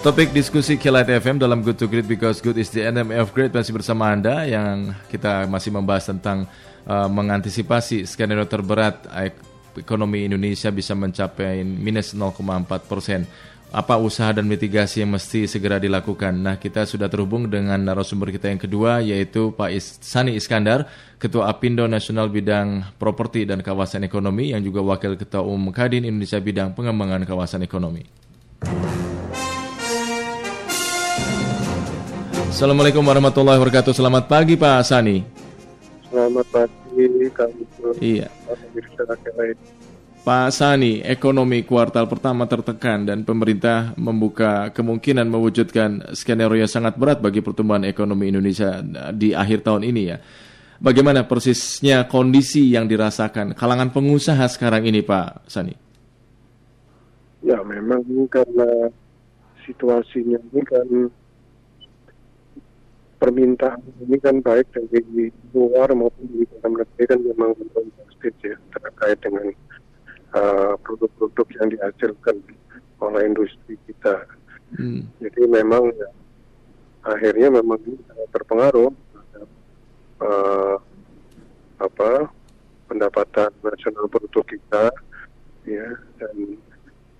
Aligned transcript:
Topik 0.00 0.32
diskusi 0.32 0.80
Kilat 0.80 1.12
FM 1.12 1.36
dalam 1.36 1.60
Good 1.60 1.76
to 1.76 1.84
Great 1.84 2.08
because 2.08 2.40
good 2.40 2.56
is 2.56 2.72
the 2.72 2.88
enemy 2.88 3.20
of 3.20 3.36
great 3.36 3.52
masih 3.52 3.76
bersama 3.76 4.08
Anda 4.08 4.48
yang 4.48 4.96
kita 5.12 5.44
masih 5.44 5.76
membahas 5.76 6.08
tentang 6.08 6.48
uh, 6.88 7.04
mengantisipasi 7.04 8.08
skenario 8.08 8.48
terberat 8.48 9.04
ekonomi 9.76 10.24
Indonesia 10.24 10.72
bisa 10.72 10.96
mencapai 10.96 11.60
minus 11.68 12.16
0,4 12.16 12.40
persen. 12.88 13.28
Apa 13.76 14.00
usaha 14.00 14.32
dan 14.32 14.48
mitigasi 14.48 15.04
yang 15.04 15.12
mesti 15.12 15.44
segera 15.44 15.76
dilakukan? 15.76 16.32
Nah, 16.32 16.56
kita 16.56 16.88
sudah 16.88 17.12
terhubung 17.12 17.52
dengan 17.52 17.76
narasumber 17.84 18.32
kita 18.32 18.48
yang 18.48 18.56
kedua, 18.56 19.04
yaitu 19.04 19.52
Pak 19.52 19.68
Is 19.68 20.00
Sani 20.00 20.32
Iskandar, 20.32 20.88
Ketua 21.20 21.52
Apindo 21.52 21.84
Nasional 21.84 22.32
Bidang 22.32 22.96
Properti 22.96 23.44
dan 23.44 23.60
Kawasan 23.60 24.08
Ekonomi, 24.08 24.56
yang 24.56 24.64
juga 24.64 24.80
Wakil 24.80 25.20
Ketua 25.20 25.44
Umum 25.44 25.76
Kadin 25.76 26.08
Indonesia 26.08 26.40
Bidang 26.40 26.72
Pengembangan 26.72 27.28
Kawasan 27.28 27.68
Ekonomi. 27.68 28.08
Assalamualaikum 32.50 33.06
warahmatullahi 33.06 33.62
wabarakatuh. 33.62 33.94
Selamat 33.94 34.26
pagi 34.26 34.58
Pak 34.58 34.82
Sani. 34.82 35.22
Selamat 36.10 36.42
pagi 36.50 37.06
kami. 37.30 37.62
Iya. 38.02 38.26
Pak 40.26 40.50
Sani, 40.50 40.98
ekonomi 40.98 41.62
kuartal 41.62 42.10
pertama 42.10 42.50
tertekan 42.50 43.06
dan 43.06 43.22
pemerintah 43.22 43.94
membuka 43.94 44.74
kemungkinan 44.74 45.30
mewujudkan 45.30 46.10
skenario 46.10 46.66
yang 46.66 46.66
sangat 46.66 46.98
berat 46.98 47.22
bagi 47.22 47.38
pertumbuhan 47.38 47.86
ekonomi 47.86 48.34
Indonesia 48.34 48.82
di 49.14 49.30
akhir 49.30 49.62
tahun 49.62 49.86
ini 49.86 50.02
ya. 50.10 50.18
Bagaimana 50.82 51.30
persisnya 51.30 52.10
kondisi 52.10 52.66
yang 52.74 52.90
dirasakan 52.90 53.54
kalangan 53.54 53.94
pengusaha 53.94 54.50
sekarang 54.50 54.90
ini 54.90 55.06
Pak 55.06 55.46
Sani? 55.46 55.78
Ya 57.46 57.62
memang 57.62 58.02
karena 58.26 58.90
situasinya 59.62 60.42
ini 60.50 60.62
kan 60.66 60.86
permintaan 63.20 63.84
ini 64.00 64.16
kan 64.16 64.40
baik 64.40 64.72
dari 64.72 65.28
luar 65.52 65.92
maupun 65.92 66.24
di 66.32 66.48
dalam 66.56 66.80
negeri 66.80 67.04
kan 67.04 67.20
memang 67.20 67.52
drastis 68.20 68.34
ya 68.40 68.56
terkait 68.72 69.20
dengan 69.20 69.52
uh, 70.32 70.72
produk-produk 70.80 71.46
uh, 71.46 71.54
yang 71.60 71.68
dihasilkan 71.72 72.36
oleh 73.00 73.22
industri 73.28 73.76
kita. 73.84 74.24
Hmm. 74.76 75.04
Jadi 75.20 75.42
memang 75.44 75.92
ya, 75.92 76.08
akhirnya 77.04 77.48
memang 77.60 77.80
ini 77.84 78.00
terpengaruh 78.32 78.92
uh, 80.20 80.76
apa 81.80 82.28
pendapatan 82.88 83.50
nasional 83.64 84.08
produk 84.08 84.44
kita 84.44 84.92
ya 85.64 85.88
dan 86.20 86.34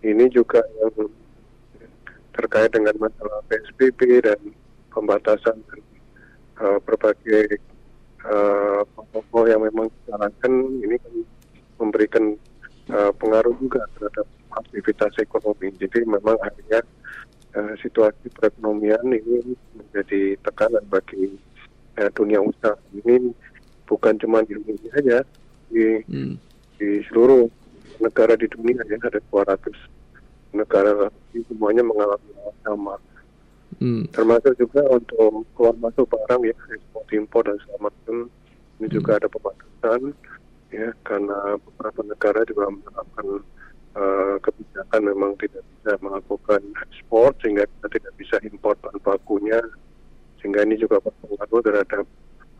ini 0.00 0.24
juga 0.32 0.60
yang 0.80 1.08
terkait 2.36 2.72
dengan 2.72 2.96
masalah 2.96 3.40
PSBB 3.48 4.24
dan 4.24 4.40
pembatasan 4.92 5.60
uh, 6.60 6.78
berbagai 6.84 7.58
uh, 8.24 8.84
yang 9.48 9.64
memang 9.64 9.88
dijalankan 9.88 10.52
ini 10.84 10.96
kan 11.00 11.14
memberikan 11.80 12.24
uh, 12.92 13.10
pengaruh 13.16 13.56
juga 13.58 13.82
terhadap 13.96 14.26
aktivitas 14.52 15.12
ekonomi. 15.18 15.72
Jadi 15.80 16.04
memang 16.04 16.36
akhirnya 16.44 16.84
uh, 17.56 17.74
situasi 17.80 18.28
perekonomian 18.36 19.02
ini 19.08 19.56
menjadi 19.74 20.36
tekanan 20.44 20.84
bagi 20.92 21.40
uh, 21.98 22.10
dunia 22.12 22.44
usaha. 22.44 22.76
Ini 22.92 23.32
bukan 23.88 24.20
cuma 24.20 24.44
di 24.44 24.54
Indonesia 24.54 24.90
saja, 24.94 25.18
di, 25.72 26.04
hmm. 26.06 26.34
di 26.78 26.88
seluruh 27.08 27.48
negara 28.00 28.38
di 28.38 28.48
dunia 28.48 28.80
ya 28.88 28.96
ada 28.96 29.20
200 29.28 30.56
negara 30.56 31.10
semuanya 31.30 31.84
mengalami 31.84 32.30
hal 32.42 32.54
sama. 32.64 32.96
Hmm. 33.78 34.04
Termasuk 34.10 34.58
juga 34.58 34.82
untuk 34.90 35.46
keluar 35.54 35.76
masuk 35.78 36.10
barang 36.10 36.42
ya, 36.42 36.56
ekspor 36.74 37.04
impor 37.14 37.42
dan 37.46 37.56
segala 37.62 37.90
macam. 37.90 38.16
Ini 38.82 38.86
hmm. 38.88 38.96
juga 38.96 39.10
ada 39.20 39.28
pembatasan 39.30 40.00
ya 40.70 40.88
karena 41.02 41.58
beberapa 41.58 42.00
negara 42.06 42.40
juga 42.46 42.70
menerapkan 42.70 43.26
uh, 43.98 44.34
kebijakan 44.38 45.02
memang 45.02 45.34
tidak 45.42 45.66
bisa 45.66 45.98
melakukan 45.98 46.62
ekspor 46.86 47.34
sehingga 47.42 47.66
kita 47.66 47.86
tidak 47.98 48.12
bisa 48.14 48.36
impor 48.46 48.78
bahan 48.78 49.02
bakunya 49.02 49.58
sehingga 50.38 50.62
ini 50.62 50.78
juga 50.78 51.02
berpengaruh 51.02 51.60
terhadap 51.66 52.06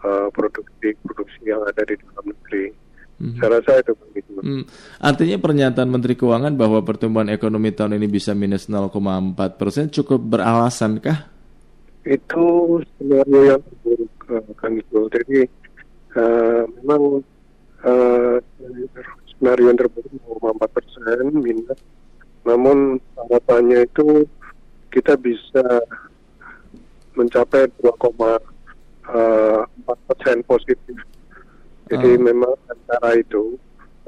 uh, 0.04 0.28
produksi 0.34 0.92
produksi 1.06 1.40
yang 1.46 1.62
ada 1.64 1.82
di 1.86 1.94
dalam 1.96 2.24
negeri. 2.34 2.74
Hmm. 3.20 3.36
Saya 3.38 3.60
rasa 3.60 3.80
itu. 3.84 3.92
Hmm. 4.40 4.64
Artinya 5.00 5.36
pernyataan 5.36 5.88
Menteri 5.92 6.16
Keuangan 6.16 6.56
bahwa 6.56 6.80
pertumbuhan 6.80 7.28
ekonomi 7.28 7.70
tahun 7.76 8.00
ini 8.00 8.08
bisa 8.08 8.32
minus 8.32 8.66
0,4 8.72 9.36
persen 9.60 9.92
cukup 9.92 10.20
beralasankah? 10.20 11.28
Itu 12.08 12.80
skenario 12.80 13.40
yang 13.56 13.60
terburuk 13.60 14.12
uh, 14.32 14.44
kan 14.56 14.72
itu. 14.76 15.00
Jadi 15.12 15.38
uh, 16.16 16.64
memang 16.80 17.20
uh, 17.84 18.36
skenario 19.28 19.68
yang 19.68 19.78
terburuk 19.78 20.12
0,4 20.40 20.76
persen 20.76 21.22
minus. 21.36 21.80
Namun 22.48 22.96
harapannya 23.20 23.84
itu 23.84 24.24
kita 24.88 25.20
bisa 25.20 25.84
mencapai 27.12 27.68
2,4 27.84 28.40
persen 30.08 30.40
positif 30.48 30.96
jadi 31.90 32.10
uh. 32.14 32.22
memang 32.22 32.54
antara 32.70 33.18
itu 33.18 33.58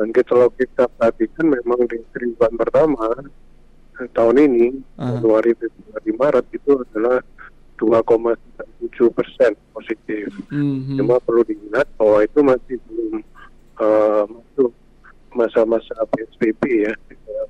dan 0.03 0.11
kalau 0.27 0.51
kita 0.59 0.91
perhatikan 0.99 1.47
memang 1.47 1.87
di 1.87 2.03
triwulan 2.11 2.55
pertama 2.59 3.07
eh, 4.03 4.09
tahun 4.11 4.37
ini 4.51 4.83
uh. 4.99 5.23
Januari 5.23 5.55
Februari 5.55 6.13
Maret 6.19 6.47
itu 6.51 6.83
adalah 6.91 7.23
2,7 7.79 8.35
persen 9.15 9.55
positif. 9.75 10.31
Mm-hmm. 10.51 10.99
Cuma 10.99 11.23
perlu 11.23 11.43
diingat 11.47 11.87
bahwa 11.99 12.19
itu 12.23 12.39
masih 12.43 12.77
belum 12.87 13.15
uh, 13.83 14.25
masuk 14.27 14.71
masa-masa 15.35 15.95
PSBB 16.15 16.87
ya. 16.87 16.95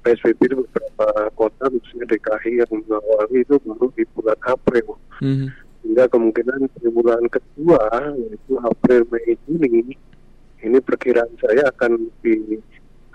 PSBB 0.05 0.41
itu 0.49 0.57
beberapa 0.65 1.09
kota 1.37 1.69
khususnya 1.69 2.05
DKI 2.09 2.65
yang 2.65 2.71
mengawali 2.73 3.45
itu 3.45 3.55
baru 3.61 3.89
di 3.93 4.05
bulan 4.17 4.39
April. 4.49 4.87
Mm-hmm. 5.21 5.49
Sehingga 5.83 6.05
kemungkinan 6.09 6.61
di 6.81 6.89
bulan 6.89 7.23
kedua 7.29 8.13
yaitu 8.17 8.53
April, 8.61 9.05
Mei, 9.13 9.37
Juni 9.45 9.97
ini 10.73 10.81
perkiraan 10.81 11.29
saya 11.37 11.69
akan 11.69 12.09
lebih 12.09 12.65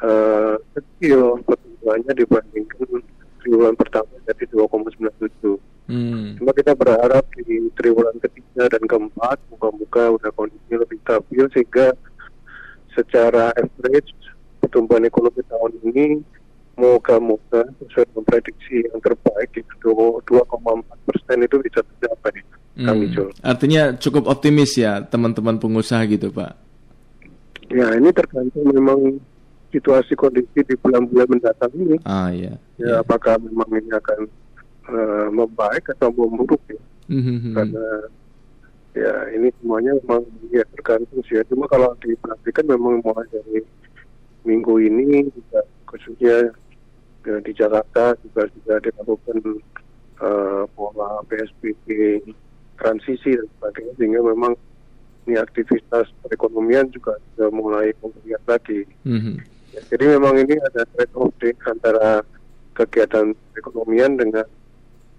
uh, 0.05 0.61
kecil 0.77 1.41
pertumbuhannya 1.41 2.13
dibandingkan 2.13 3.01
triwulan 3.41 3.73
pertama 3.73 4.13
jadi 4.29 4.45
2,97. 4.53 5.57
Hmm. 5.87 6.35
Cuma 6.37 6.51
kita 6.53 6.77
berharap 6.77 7.25
di 7.33 7.73
triwulan 7.73 8.13
ketiga 8.21 8.69
dan 8.69 8.83
keempat 8.85 9.41
muka-muka 9.49 10.19
udah 10.21 10.29
kondisinya 10.37 10.85
lebih 10.85 11.01
stabil 11.01 11.43
sehingga 11.55 11.95
secara 12.93 13.55
average 13.57 14.13
pertumbuhan 14.61 15.07
ekonomi 15.07 15.41
tahun 15.47 15.73
ini 15.89 16.07
moga-moga 16.77 17.65
sesuai 17.81 18.05
dengan 18.13 18.25
prediksi 18.29 18.85
yang 18.85 19.01
terbaik 19.01 19.49
itu 19.57 19.89
2,4 20.29 21.07
persen 21.09 21.37
itu 21.41 21.55
bisa 21.65 21.81
tercapai. 21.81 22.45
Hmm. 22.77 23.09
Artinya 23.41 23.97
cukup 23.97 24.29
optimis 24.29 24.77
ya 24.77 25.01
teman-teman 25.01 25.57
pengusaha 25.57 26.05
gitu 26.05 26.29
Pak. 26.29 26.66
Ya 27.67 27.87
ini 27.99 28.09
tergantung 28.15 28.63
memang 28.71 29.19
situasi 29.71 30.15
kondisi 30.15 30.63
di 30.63 30.75
bulan-bulan 30.79 31.27
mendatang 31.27 31.71
ini. 31.75 31.97
Ah 32.07 32.31
iya. 32.31 32.55
Ya, 32.79 32.87
ya. 32.87 32.93
apakah 33.03 33.35
memang 33.43 33.67
ini 33.75 33.91
akan 33.91 34.19
uh, 34.87 35.27
membaik 35.31 35.91
atau 35.91 36.09
memburuk 36.15 36.61
ya? 36.71 36.81
Mm-hmm. 37.11 37.53
Karena 37.55 37.85
ya 38.95 39.13
ini 39.35 39.47
semuanya 39.59 39.99
memang 39.99 40.23
ya 40.49 40.63
tergantung 40.79 41.19
sih. 41.27 41.39
Ya. 41.39 41.43
Cuma 41.51 41.67
kalau 41.67 41.91
diperhatikan 41.99 42.65
memang 42.71 43.03
mulai 43.03 43.27
dari 43.27 43.59
minggu 44.47 44.79
ini 44.79 45.27
juga 45.35 45.59
khususnya 45.91 46.55
ya, 47.27 47.35
di 47.43 47.51
Jakarta 47.51 48.15
juga 48.23 48.47
sudah 48.47 48.77
dilakukan 48.79 49.37
uh, 50.23 50.63
pola 50.71 51.19
PSBB 51.27 52.23
transisi 52.79 53.35
dan 53.35 53.47
sebagainya 53.59 53.93
sehingga 53.99 54.21
memang 54.23 54.53
ini 55.27 55.35
aktivitas 55.35 56.07
perekonomian 56.23 56.87
juga 56.95 57.19
sudah 57.47 57.55
mulai 57.55 57.95
menggeliat 58.03 58.43
lagi. 58.43 58.83
Mm-hmm. 59.07 59.35
Ya, 59.71 59.81
jadi 59.95 60.03
memang 60.19 60.35
ini 60.43 60.55
ada 60.59 60.83
trade 60.91 61.15
off 61.15 61.31
deh 61.39 61.55
antara 61.63 62.19
kegiatan 62.75 63.31
perekonomian 63.55 64.19
dengan 64.19 64.43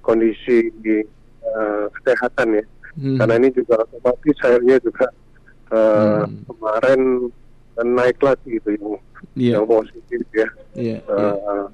kondisi 0.04 0.68
di 0.84 1.00
uh, 1.48 1.88
kesehatan 1.96 2.60
ya. 2.60 2.64
Mm-hmm. 3.00 3.16
Karena 3.16 3.34
ini 3.40 3.48
juga 3.56 3.74
otomatis 3.80 4.36
akhirnya 4.44 4.76
juga 4.84 5.06
uh, 5.72 6.28
mm-hmm. 6.28 6.40
kemarin 6.52 7.00
naik 7.78 8.18
lagi 8.20 8.60
itu 8.60 8.68
yang 8.76 8.92
yeah. 9.32 9.54
yang 9.56 9.64
positif 9.64 10.20
ya. 10.36 10.48
Yeah, 10.76 11.00
uh, 11.08 11.16
yeah. 11.16 11.66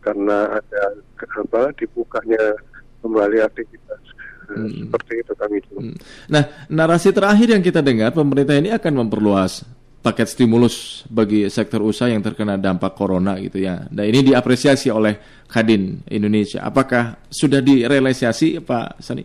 Karena 0.00 0.56
ada 0.56 0.82
apa 1.20 1.76
dibukanya 1.76 2.56
kembali 3.04 3.44
aktivitas 3.44 4.00
hmm. 4.48 4.88
seperti 4.88 5.12
itu 5.20 5.32
kami 5.36 5.58
hmm. 5.60 5.96
Nah, 6.32 6.42
narasi 6.66 7.12
terakhir 7.12 7.52
yang 7.54 7.62
kita 7.64 7.80
dengar 7.80 8.10
pemerintah 8.10 8.56
ini 8.56 8.72
akan 8.74 9.06
memperluas 9.06 9.64
paket 10.00 10.32
stimulus 10.32 11.04
bagi 11.12 11.44
sektor 11.52 11.84
usaha 11.84 12.08
yang 12.08 12.24
terkena 12.24 12.56
dampak 12.56 12.96
corona 12.96 13.36
gitu 13.36 13.60
ya. 13.60 13.84
Dan 13.92 14.08
ini 14.08 14.32
diapresiasi 14.32 14.88
oleh 14.88 15.44
Kadin 15.44 16.00
Indonesia. 16.08 16.64
Apakah 16.64 17.20
sudah 17.28 17.60
direalisasi 17.60 18.64
Pak 18.64 19.04
Sani? 19.04 19.24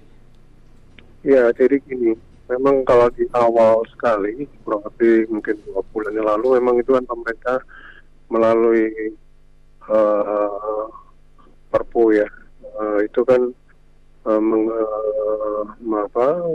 Ya, 1.25 1.50
jadi 1.56 1.81
gini, 1.89 2.13
memang 2.51 2.86
kalau 2.86 3.10
di 3.16 3.25
awal 3.33 3.81
sekali, 3.89 4.45
kurang 4.62 4.86
lebih 4.86 5.25
mungkin 5.31 5.56
dua 5.66 5.81
bulan 5.89 6.13
yang 6.13 6.27
lalu, 6.38 6.62
memang 6.62 6.75
itu 6.77 6.92
kan 6.94 7.06
pemerintah 7.10 7.57
melalui 8.30 8.86
uh, 9.89 10.86
Perpu 11.72 12.13
ya, 12.13 12.30
uh, 12.77 13.00
itu 13.01 13.25
kan 13.25 13.42
uh, 14.30 14.42
meng, 14.44 14.69
uh, 14.69 15.66
apa, 16.06 16.45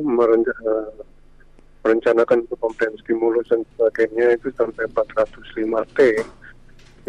merencanakan 1.80 2.44
untuk 2.44 2.58
pemberian 2.60 2.94
stimulus 3.00 3.46
dan 3.48 3.64
sebagainya 3.74 4.36
itu 4.36 4.48
sampai 4.54 4.84
405 4.92 5.96
T. 5.96 6.00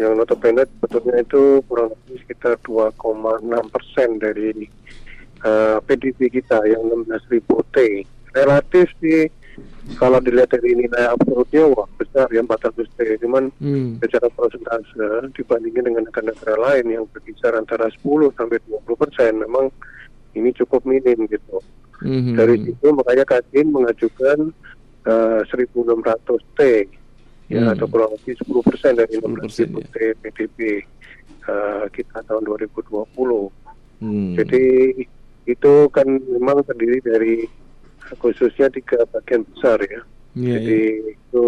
Yang 0.00 0.12
notabene 0.16 0.64
sebetulnya 0.64 1.16
itu 1.20 1.42
kurang 1.68 1.92
lebih 1.92 2.16
sekitar 2.24 2.56
2,6 2.64 2.96
persen 3.68 4.08
dari 4.16 4.64
uh, 5.44 5.78
PDB 5.84 6.32
kita 6.32 6.64
yang 6.64 6.88
16 6.88 7.32
ribu 7.32 7.60
T. 7.76 8.02
Relatif 8.32 8.88
sih 9.04 9.28
kalau 10.00 10.16
dilihat 10.24 10.48
dari 10.56 10.72
nilai 10.72 11.12
absolutnya 11.12 11.68
wah 11.68 11.84
besar 12.00 12.24
ya 12.32 12.40
400 12.40 12.96
T. 12.96 12.98
Cuman 13.20 13.52
hmm. 13.60 14.00
secara 14.00 14.32
persentase 14.32 15.28
dibandingin 15.36 15.92
dengan 15.92 16.08
negara-negara 16.08 16.56
lain 16.56 16.86
yang 16.88 17.04
berkisar 17.12 17.52
antara 17.52 17.92
10 17.92 18.00
sampai 18.32 18.56
20 18.64 18.88
persen 18.96 19.36
memang 19.36 19.68
ini 20.32 20.48
cukup 20.56 20.88
minim 20.88 21.28
gitu 21.28 21.60
hmm. 22.02 22.34
dari 22.36 22.56
situ 22.66 22.86
makanya 22.92 23.24
Kadin 23.24 23.70
mengajukan 23.70 24.38
uh, 25.06 25.40
1600 25.46 26.58
T 26.58 26.60
ya 27.50 27.62
hmm. 27.62 27.72
atau 27.76 27.86
kurang 27.90 28.14
lebih 28.18 28.34
10 28.38 28.68
persen 28.68 28.92
dari 28.98 29.14
16 29.18 29.62
ribu 29.66 29.78
ya. 29.82 30.14
PDB 30.18 30.58
uh, 31.48 31.86
kita 31.94 32.18
tahun 32.26 32.42
2020 32.46 33.06
hmm. 34.02 34.34
jadi 34.36 34.64
itu 35.46 35.72
kan 35.90 36.06
memang 36.06 36.62
terdiri 36.62 37.02
dari 37.02 37.34
khususnya 38.18 38.70
tiga 38.70 39.02
bagian 39.10 39.42
besar 39.54 39.78
ya. 39.82 40.02
Yeah, 40.32 40.58
Jadi 40.58 40.80
yeah. 40.80 41.14
itu 41.16 41.44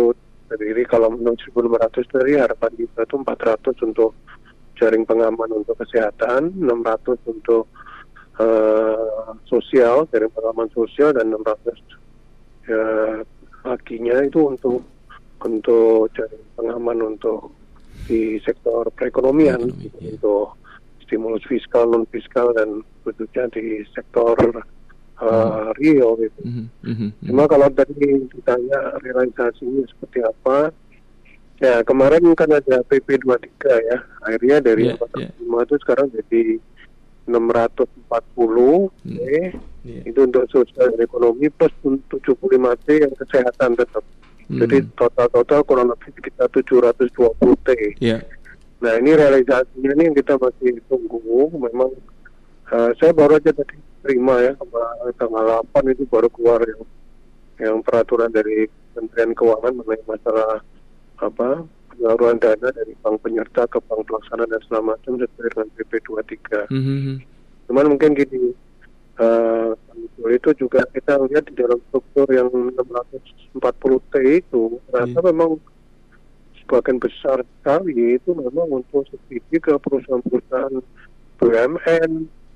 terdiri 0.51 0.85
kalau 0.87 1.15
menurut 1.15 1.41
1.500 1.41 2.15
dari 2.15 2.33
harapan 2.37 2.73
kita 2.77 3.01
itu 3.07 3.17
400 3.17 3.87
untuk 3.91 4.11
jaring 4.75 5.07
pengaman 5.07 5.51
untuk 5.55 5.79
kesehatan, 5.79 6.53
600 6.59 7.17
untuk 7.31 7.71
uh, 8.41 9.35
sosial, 9.47 10.09
jaring 10.11 10.33
pengaman 10.33 10.69
sosial 10.75 11.15
dan 11.15 11.31
600 11.31 11.75
ya, 12.67 12.85
laginya 13.65 14.17
itu 14.25 14.41
untuk 14.55 14.83
untuk 15.45 16.09
jaring 16.17 16.45
pengaman 16.57 16.99
untuk 17.15 17.53
di 18.05 18.37
sektor 18.45 18.89
perekonomian, 18.93 19.61
Ekonomi, 19.65 20.13
untuk 20.17 20.57
stimulus 21.05 21.45
fiskal, 21.49 21.89
non 21.89 22.05
fiskal 22.09 22.53
dan 22.57 22.85
khususnya 23.05 23.49
di 23.53 23.85
sektor 23.93 24.37
uh, 25.21 25.69
real 25.81 26.17
gitu. 26.21 26.41
Mm 26.45 26.69
-hmm. 26.85 27.11
Cuma 27.29 27.45
kalau 27.49 27.69
tadi 27.73 28.29
ditanya 28.33 28.99
realisasinya 29.05 29.85
seperti 29.89 30.21
apa, 30.25 30.73
ya 31.61 31.81
kemarin 31.85 32.25
kan 32.37 32.51
ada 32.53 32.83
PP 32.89 33.25
23 33.25 33.89
ya, 33.89 33.99
akhirnya 34.25 34.57
dari 34.65 34.85
yeah, 34.93 35.01
45 35.01 35.21
yeah. 35.21 35.63
itu 35.65 35.75
sekarang 35.85 36.09
jadi 36.13 36.43
640 37.25 38.05
mm. 38.05 39.19
eh, 39.25 39.49
yeah. 39.85 40.03
itu 40.05 40.21
untuk 40.25 40.45
sosial 40.53 40.93
dan 40.93 41.01
ekonomi 41.01 41.49
plus 41.49 41.73
75 41.81 42.85
T 42.85 42.89
yang 43.01 43.15
kesehatan 43.17 43.71
tetap. 43.81 44.05
Mm. 44.53 44.61
Jadi 44.61 44.77
total-total 44.93 45.61
kurang 45.65 45.89
lebih 45.89 46.11
sekitar 46.13 46.53
720 46.53 47.65
T. 47.65 47.69
Yeah. 48.01 48.21
Nah 48.85 49.01
ini 49.01 49.17
realisasinya 49.17 49.91
ini 49.97 50.03
yang 50.13 50.17
kita 50.17 50.37
masih 50.37 50.85
tunggu. 50.85 51.49
Memang 51.57 51.91
uh, 52.69 52.91
saya 53.01 53.17
baru 53.17 53.41
aja 53.41 53.57
tadi 53.57 53.81
terima 54.05 54.37
ya 54.45 54.53
tanggal 55.17 55.65
8 55.73 55.95
itu 55.97 56.05
baru 56.05 56.29
keluar 56.29 56.61
yang 56.61 56.83
yang 57.57 57.77
peraturan 57.81 58.29
dari 58.29 58.69
Kementerian 58.93 59.33
Keuangan 59.33 59.73
mengenai 59.73 60.05
masalah 60.05 60.61
apa 61.19 61.65
penyaluran 61.95 62.39
dana 62.43 62.69
dari 62.75 62.93
bank 63.01 63.17
penyerta 63.23 63.63
ke 63.71 63.79
bank 63.87 64.03
pelaksana 64.11 64.45
dan 64.51 64.61
segala 64.67 64.95
macam 64.95 65.17
sesuai 65.17 65.49
dengan 65.55 65.69
PP 65.79 65.93
23. 66.07 66.75
Mm 66.75 66.83
-hmm. 66.83 67.17
Cuman 67.71 67.87
mungkin 67.97 68.11
gini, 68.19 68.53
uh, 69.23 69.73
itu 70.29 70.51
juga 70.59 70.83
kita 70.91 71.21
lihat 71.31 71.47
di 71.49 71.55
dalam 71.55 71.79
struktur 71.91 72.27
yang 72.31 72.51
640 72.51 74.13
T 74.13 74.15
itu 74.43 74.63
ternyata 74.91 75.21
yeah. 75.21 75.29
memang 75.31 75.51
sebagian 76.65 76.97
besar 76.97 77.45
sekali 77.45 78.17
itu 78.17 78.33
memang 78.33 78.83
untuk 78.83 79.05
subsidi 79.13 79.61
ke 79.61 79.77
perusahaan-perusahaan 79.77 80.81
BUMN, 81.37 82.11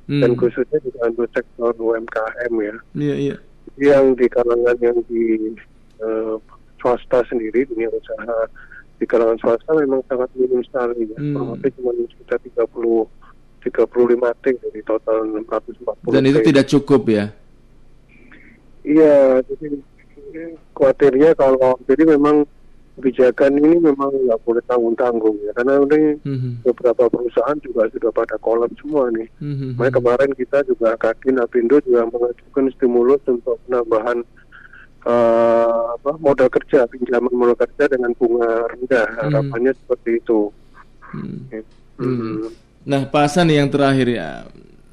hmm. 0.09 0.23
dan 0.25 0.31
khususnya 0.35 0.79
juga 0.81 1.13
untuk 1.13 1.29
sektor 1.37 1.77
UMKM 1.77 2.53
ya. 2.57 2.77
Iya 2.97 3.17
iya. 3.21 3.37
Yang 3.77 4.05
di 4.25 4.27
kalangan 4.33 4.77
yang 4.81 4.99
di 5.13 5.53
uh, 6.01 6.41
swasta 6.81 7.21
sendiri 7.29 7.69
dunia 7.69 7.93
usaha 7.93 8.49
di 8.99 9.07
kalangan 9.07 9.39
swasta 9.39 9.71
memang 9.79 10.03
sangat 10.11 10.29
minim 10.35 10.63
sekali 10.67 11.07
ya. 11.07 11.19
Hmm. 11.19 11.55
cuma 11.79 11.91
sekitar 11.95 12.39
30 12.43 13.07
35 13.59 14.43
T 14.43 14.45
dari 14.63 14.81
total 14.87 15.17
640 15.35 16.15
Dan 16.15 16.25
itu 16.27 16.39
T. 16.43 16.47
tidak 16.51 16.67
cukup 16.71 17.03
ya? 17.11 17.27
Iya, 18.87 19.43
jadi 19.45 19.69
khawatirnya 20.73 21.35
kalau 21.35 21.77
jadi 21.85 22.17
memang 22.17 22.47
kebijakan 22.99 23.63
ini 23.63 23.79
memang 23.79 24.11
nggak 24.11 24.43
boleh 24.43 24.63
tanggung-tanggung 24.67 25.39
ya 25.47 25.55
karena 25.55 25.79
ini 25.87 26.19
mm-hmm. 26.19 26.53
beberapa 26.67 27.07
perusahaan 27.07 27.59
juga 27.63 27.87
sudah 27.95 28.11
pada 28.11 28.35
kolab 28.43 28.75
semua 28.83 29.07
nih. 29.15 29.31
Mm-hmm. 29.39 29.79
Makanya 29.79 29.95
kemarin 30.03 30.31
kita 30.35 30.59
juga 30.67 30.99
Kadin 30.99 31.39
Apindo 31.39 31.79
juga 31.87 32.11
mengajukan 32.11 32.67
stimulus 32.75 33.23
untuk 33.31 33.55
penambahan 33.71 34.27
uh, 35.05 35.95
apa, 35.95 36.11
modal 36.19 36.49
kerja 36.51 36.89
pinjaman 36.89 37.31
modal 37.35 37.59
kerja 37.59 37.85
dengan 37.91 38.11
bunga 38.17 38.67
rendah 38.73 39.07
mm-hmm. 39.07 39.25
harapannya 39.29 39.73
seperti 39.75 40.11
itu. 40.19 40.41
Mm-hmm. 41.15 41.63
Mm-hmm. 41.99 42.37
Nah 42.89 43.01
Pak 43.11 43.23
Hasan 43.29 43.53
yang 43.53 43.69
terakhir 43.69 44.07
ya 44.09 44.47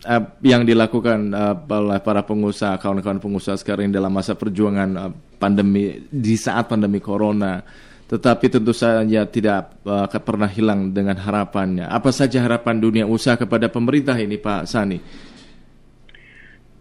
uh, 0.06 0.24
yang 0.44 0.68
dilakukan 0.68 1.32
uh, 1.32 1.56
oleh 1.72 2.02
para 2.04 2.22
pengusaha, 2.22 2.78
kawan-kawan 2.78 3.22
pengusaha 3.22 3.58
sekarang 3.58 3.90
dalam 3.90 4.12
masa 4.12 4.36
perjuangan 4.36 5.16
pandemi 5.42 6.06
di 6.10 6.36
saat 6.38 6.68
pandemi 6.70 7.02
corona 7.02 7.64
tetapi 8.06 8.54
tentu 8.54 8.70
saja 8.70 9.26
tidak 9.26 9.82
uh, 9.82 10.06
pernah 10.22 10.46
hilang 10.46 10.94
dengan 10.94 11.18
harapannya. 11.18 11.90
Apa 11.90 12.14
saja 12.14 12.46
harapan 12.46 12.78
dunia 12.78 13.06
usaha 13.10 13.34
kepada 13.34 13.66
pemerintah 13.66 14.14
ini, 14.22 14.38
Pak 14.38 14.70
Sani? 14.70 15.02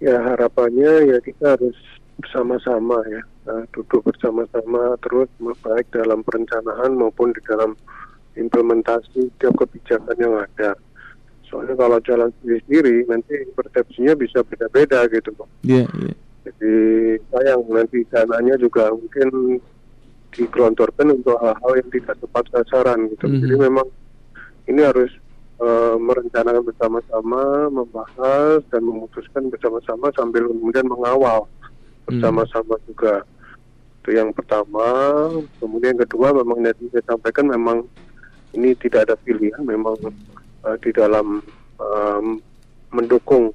Ya 0.04 0.20
harapannya 0.20 1.16
ya 1.16 1.18
kita 1.24 1.56
harus 1.56 1.76
bersama-sama 2.18 3.02
ya, 3.10 3.22
uh, 3.50 3.64
duduk 3.74 4.06
bersama-sama 4.06 4.94
terus 5.02 5.28
baik 5.40 5.86
dalam 5.90 6.22
perencanaan 6.22 6.94
maupun 6.94 7.34
di 7.34 7.40
dalam 7.46 7.74
implementasi 8.34 9.30
setiap 9.34 9.54
kebijakan 9.64 10.16
yang 10.18 10.34
ada. 10.38 10.74
Soalnya 11.46 11.78
kalau 11.78 11.98
jalan 12.02 12.30
sendiri-sendiri 12.40 13.06
nanti 13.06 13.34
persepsinya 13.54 14.14
bisa 14.18 14.42
beda-beda 14.42 15.06
gitu, 15.10 15.30
Iya. 15.62 15.86
Yeah, 15.86 15.88
yeah. 16.10 16.16
Jadi 16.44 16.74
sayang 17.32 17.64
nanti 17.72 18.04
dananya 18.12 18.60
juga 18.60 18.92
mungkin 18.92 19.58
digelontorkan 20.34 21.14
untuk 21.14 21.40
hal-hal 21.40 21.72
yang 21.80 21.88
tidak 21.88 22.16
tepat 22.20 22.44
sasaran 22.52 23.08
gitu. 23.08 23.24
Mm-hmm. 23.30 23.42
Jadi 23.48 23.54
memang 23.56 23.86
ini 24.68 24.80
harus 24.84 25.08
uh, 25.62 25.96
merencanakan 25.96 26.68
bersama-sama, 26.68 27.72
membahas 27.72 28.60
dan 28.68 28.82
memutuskan 28.84 29.48
bersama-sama 29.48 30.12
sambil 30.12 30.50
kemudian 30.50 30.84
mengawal 30.84 31.48
bersama-sama 32.06 32.76
mm-hmm. 32.76 32.88
juga. 32.92 33.14
Itu 34.02 34.10
yang 34.12 34.30
pertama. 34.36 34.86
Kemudian 35.58 35.96
yang 35.96 36.02
kedua 36.04 36.36
memang 36.36 36.60
nanti 36.60 36.88
saya 36.92 37.04
sampaikan 37.08 37.48
memang 37.48 37.88
ini 38.54 38.76
tidak 38.78 39.10
ada 39.10 39.16
pilihan, 39.18 39.64
memang 39.64 39.96
uh, 40.62 40.76
di 40.78 40.90
dalam 40.94 41.42
um, 41.80 42.38
mendukung 42.94 43.50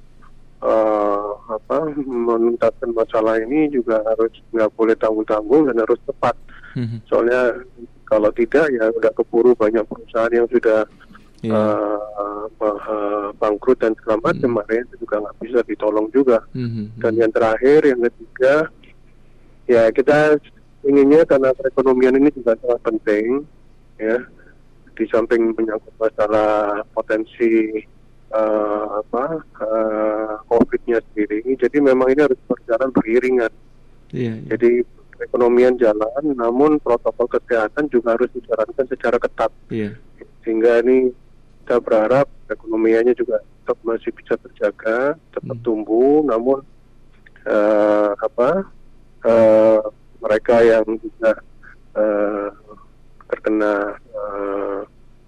uh, 0.60 1.32
apa 1.48 1.96
menuntaskan 2.04 2.92
masalah 2.92 3.40
ini 3.40 3.72
juga 3.72 4.04
harus 4.04 4.32
nggak 4.52 4.70
boleh 4.76 4.94
tanggung-tanggung 5.00 5.72
dan 5.72 5.76
harus 5.80 6.00
tepat 6.04 6.36
hmm 6.74 7.02
Soalnya 7.10 7.66
kalau 8.06 8.30
tidak 8.34 8.70
ya 8.74 8.90
udah 8.90 9.10
keburu 9.14 9.54
banyak 9.54 9.82
perusahaan 9.86 10.30
yang 10.34 10.46
sudah 10.50 10.86
yeah. 11.40 11.54
uh, 11.54 12.46
uh, 12.60 13.28
bangkrut 13.36 13.80
dan 13.80 13.92
segala 13.98 14.32
macam, 14.32 14.60
mm-hmm. 14.60 14.84
itu 14.86 14.94
juga 15.04 15.24
nggak 15.24 15.36
bisa 15.40 15.58
ditolong 15.64 16.06
juga. 16.12 16.44
Mm-hmm. 16.52 16.84
Dan 17.00 17.12
yang 17.16 17.32
terakhir, 17.32 17.80
yang 17.88 18.00
ketiga, 18.06 18.54
ya 19.68 19.82
kita 19.92 20.40
inginnya 20.84 21.22
karena 21.28 21.52
perekonomian 21.52 22.16
ini 22.16 22.30
juga 22.32 22.56
sangat 22.60 22.80
penting, 22.84 23.44
ya 24.00 24.24
di 25.00 25.04
samping 25.08 25.56
menyangkut 25.56 25.96
masalah 25.96 26.84
potensi 26.92 27.80
uh, 28.36 29.00
apa 29.00 29.40
uh, 29.64 30.32
COVID-nya 30.44 31.00
sendiri. 31.10 31.40
Jadi 31.56 31.80
memang 31.80 32.12
ini 32.12 32.20
harus 32.20 32.40
berjalan 32.44 32.92
beriringan. 32.92 33.52
Yeah, 34.12 34.36
yeah. 34.44 34.56
Jadi 34.56 34.84
perekonomian 35.16 35.76
jalan, 35.76 36.22
namun 36.36 36.80
protokol 36.80 37.28
kesehatan 37.28 37.88
juga 37.88 38.16
harus 38.16 38.28
dijalankan 38.32 38.86
secara 38.88 39.16
ketat. 39.20 39.52
Iya. 39.68 39.96
Sehingga 40.44 40.80
ini 40.84 41.12
kita 41.60 41.76
berharap 41.78 42.26
ekonomianya 42.48 43.14
juga 43.14 43.38
tetap 43.40 43.78
masih 43.86 44.10
bisa 44.10 44.34
terjaga, 44.36 45.14
tetap 45.30 45.56
Hmm. 45.56 45.64
tumbuh, 45.64 46.24
namun 46.26 46.58
eh, 47.46 48.10
apa 48.16 48.66
eh, 49.24 49.80
mereka 50.18 50.60
yang 50.60 50.84
juga 50.98 51.32
eh, 51.96 52.48
terkena 53.30 53.94
eh, 53.96 54.80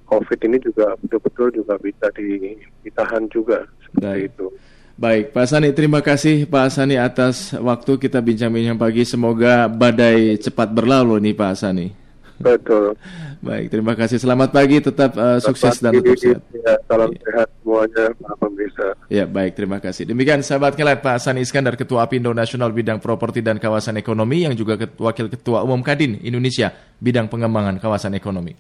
COVID 0.07 0.41
ini 0.45 0.59
juga 0.61 0.93
betul-betul 1.01 1.49
juga 1.57 1.75
bisa 1.81 2.07
di- 2.13 2.61
ditahan 2.85 3.25
juga 3.33 3.65
seperti 3.87 4.05
Baik. 4.05 4.29
itu. 4.29 4.47
Baik, 4.93 5.25
Pak 5.33 5.47
Sani, 5.49 5.73
terima 5.73 6.05
kasih 6.05 6.45
Pak 6.45 6.69
Sani 6.69 7.01
atas 7.01 7.57
waktu 7.57 7.97
kita 7.97 8.21
bincang-bincang 8.21 8.77
pagi. 8.77 9.09
Semoga 9.09 9.65
badai 9.67 10.37
cepat 10.37 10.69
berlalu 10.69 11.17
nih 11.17 11.35
Pak 11.35 11.55
Sani. 11.57 12.02
Betul. 12.43 12.99
Baik, 13.43 13.75
terima 13.75 13.95
kasih. 13.99 14.23
Selamat 14.23 14.55
pagi, 14.55 14.79
tetap 14.79 15.19
uh, 15.19 15.43
sukses 15.43 15.83
dan 15.83 15.91
Selamat 15.91 16.03
tetap 16.03 16.15
pagi, 16.15 16.23
sehat. 16.23 16.41
Ya, 16.63 16.75
salam 16.87 17.11
sehat 17.11 17.49
semuanya 17.59 18.05
para 18.15 18.35
pemirsa. 18.39 18.87
Ya, 19.11 19.25
baik, 19.27 19.53
terima 19.59 19.79
kasih. 19.83 20.03
Demikian 20.07 20.47
sahabat 20.47 20.79
kelet 20.79 21.03
Pak 21.03 21.19
Sani 21.19 21.43
Iskandar, 21.43 21.75
Ketua 21.75 22.07
Apindo 22.07 22.31
Nasional 22.31 22.71
Bidang 22.71 23.03
Properti 23.03 23.43
dan 23.43 23.59
Kawasan 23.59 23.99
Ekonomi, 23.99 24.47
yang 24.47 24.55
juga 24.55 24.79
ket- 24.79 24.95
Wakil 24.95 25.27
Ketua 25.27 25.67
Umum 25.67 25.83
Kadin 25.83 26.23
Indonesia, 26.23 26.71
Bidang 27.03 27.27
Pengembangan 27.27 27.83
Kawasan 27.83 28.15
Ekonomi. 28.15 28.55